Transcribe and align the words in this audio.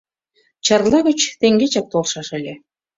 Чарла 0.65 0.99
гыч 1.07 1.19
теҥгечак 1.39 1.85
толшаш 1.91 2.29
ыле... 2.37 2.53